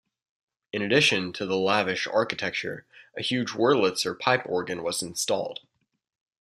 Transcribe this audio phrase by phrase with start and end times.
[0.73, 5.59] In addition to the lavish architecture, a huge Wurlitzer pipe organ was installed.